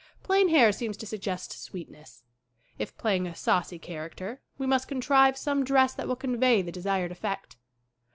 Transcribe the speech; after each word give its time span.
Plain 0.23 0.49
hair 0.49 0.71
seems 0.71 0.97
to 0.97 1.05
suggest 1.05 1.53
sweetness. 1.61 2.23
If 2.79 2.97
playing 2.97 3.27
a 3.27 3.35
saucy 3.35 3.77
character 3.77 4.41
we 4.57 4.65
must 4.65 4.87
contrive 4.87 5.37
some 5.37 5.63
dress 5.63 5.93
that 5.93 6.07
will 6.07 6.15
convey 6.15 6.63
the 6.63 6.71
desired 6.71 7.11
effect. 7.11 7.57